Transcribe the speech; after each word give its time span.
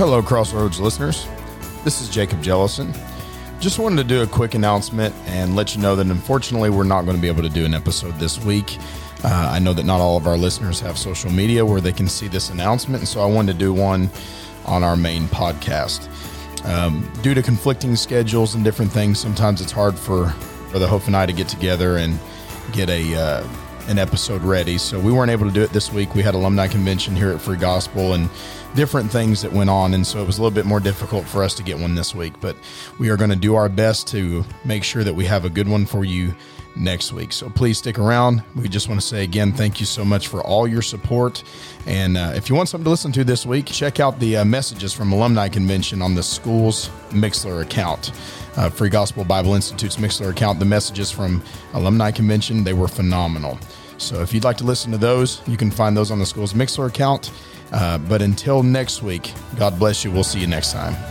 Hello, 0.00 0.22
Crossroads 0.22 0.80
listeners. 0.80 1.28
This 1.84 2.00
is 2.00 2.08
Jacob 2.08 2.42
Jellison. 2.42 2.94
Just 3.60 3.78
wanted 3.78 3.96
to 3.96 4.04
do 4.04 4.22
a 4.22 4.26
quick 4.26 4.54
announcement 4.54 5.14
and 5.26 5.54
let 5.54 5.76
you 5.76 5.82
know 5.82 5.94
that 5.94 6.06
unfortunately 6.06 6.70
we're 6.70 6.84
not 6.84 7.02
going 7.02 7.16
to 7.16 7.20
be 7.20 7.28
able 7.28 7.42
to 7.42 7.50
do 7.50 7.66
an 7.66 7.74
episode 7.74 8.14
this 8.14 8.42
week. 8.42 8.78
Uh, 9.22 9.50
I 9.52 9.58
know 9.58 9.74
that 9.74 9.84
not 9.84 10.00
all 10.00 10.16
of 10.16 10.26
our 10.26 10.38
listeners 10.38 10.80
have 10.80 10.96
social 10.96 11.30
media 11.30 11.66
where 11.66 11.82
they 11.82 11.92
can 11.92 12.08
see 12.08 12.28
this 12.28 12.48
announcement, 12.48 13.00
and 13.00 13.08
so 13.08 13.20
I 13.20 13.26
wanted 13.26 13.52
to 13.52 13.58
do 13.58 13.74
one 13.74 14.08
on 14.64 14.82
our 14.82 14.96
main 14.96 15.24
podcast. 15.24 16.08
Um, 16.64 17.06
due 17.20 17.34
to 17.34 17.42
conflicting 17.42 17.94
schedules 17.94 18.54
and 18.54 18.64
different 18.64 18.90
things, 18.90 19.18
sometimes 19.18 19.60
it's 19.60 19.70
hard 19.70 19.98
for 19.98 20.34
Brother 20.70 20.86
Hope 20.86 21.08
and 21.08 21.14
I 21.14 21.26
to 21.26 21.32
get 21.34 21.46
together 21.46 21.98
and 21.98 22.18
get 22.72 22.88
a 22.88 23.14
uh, 23.16 23.48
an 23.88 23.98
episode 23.98 24.42
ready. 24.42 24.78
So 24.78 24.98
we 24.98 25.12
weren't 25.12 25.30
able 25.30 25.46
to 25.46 25.52
do 25.52 25.62
it 25.62 25.70
this 25.70 25.92
week. 25.92 26.14
We 26.14 26.22
had 26.22 26.34
alumni 26.34 26.68
convention 26.68 27.16
here 27.16 27.30
at 27.30 27.40
Free 27.40 27.56
Gospel 27.56 28.14
and 28.14 28.28
different 28.74 29.10
things 29.10 29.42
that 29.42 29.52
went 29.52 29.70
on, 29.70 29.94
and 29.94 30.06
so 30.06 30.20
it 30.22 30.26
was 30.26 30.38
a 30.38 30.42
little 30.42 30.54
bit 30.54 30.66
more 30.66 30.80
difficult 30.80 31.26
for 31.26 31.42
us 31.42 31.54
to 31.54 31.62
get 31.62 31.78
one 31.78 31.94
this 31.94 32.14
week. 32.14 32.34
But 32.40 32.56
we 32.98 33.08
are 33.10 33.16
going 33.16 33.30
to 33.30 33.36
do 33.36 33.54
our 33.54 33.68
best 33.68 34.06
to 34.08 34.44
make 34.64 34.84
sure 34.84 35.04
that 35.04 35.14
we 35.14 35.24
have 35.24 35.44
a 35.44 35.50
good 35.50 35.68
one 35.68 35.86
for 35.86 36.04
you 36.04 36.34
next 36.76 37.12
week. 37.12 37.32
So 37.32 37.48
please 37.50 37.78
stick 37.78 37.98
around. 37.98 38.42
We 38.54 38.68
just 38.68 38.88
want 38.88 39.00
to 39.00 39.06
say 39.06 39.24
again, 39.24 39.52
thank 39.52 39.80
you 39.80 39.86
so 39.86 40.04
much 40.04 40.28
for 40.28 40.42
all 40.42 40.66
your 40.66 40.82
support. 40.82 41.42
And 41.86 42.16
uh, 42.16 42.32
if 42.34 42.48
you 42.48 42.54
want 42.54 42.68
something 42.68 42.84
to 42.84 42.90
listen 42.90 43.12
to 43.12 43.24
this 43.24 43.44
week, 43.44 43.66
check 43.66 44.00
out 44.00 44.18
the 44.20 44.38
uh, 44.38 44.44
messages 44.44 44.92
from 44.92 45.12
Alumni 45.12 45.48
Convention 45.48 46.02
on 46.02 46.14
the 46.14 46.22
school's 46.22 46.88
Mixlr 47.10 47.62
account. 47.62 48.12
Uh, 48.56 48.70
Free 48.70 48.88
Gospel 48.88 49.24
Bible 49.24 49.54
Institute's 49.54 49.96
Mixlr 49.96 50.30
account. 50.30 50.58
The 50.58 50.64
messages 50.64 51.10
from 51.10 51.42
Alumni 51.72 52.10
Convention, 52.10 52.64
they 52.64 52.72
were 52.72 52.88
phenomenal. 52.88 53.58
So 53.98 54.22
if 54.22 54.32
you'd 54.32 54.44
like 54.44 54.56
to 54.58 54.64
listen 54.64 54.90
to 54.92 54.98
those, 54.98 55.46
you 55.46 55.56
can 55.56 55.70
find 55.70 55.96
those 55.96 56.10
on 56.10 56.18
the 56.18 56.26
school's 56.26 56.54
Mixlr 56.54 56.88
account. 56.88 57.30
Uh, 57.72 57.98
but 57.98 58.22
until 58.22 58.62
next 58.62 59.02
week, 59.02 59.32
God 59.56 59.78
bless 59.78 60.04
you. 60.04 60.10
We'll 60.10 60.24
see 60.24 60.40
you 60.40 60.46
next 60.46 60.72
time. 60.72 61.09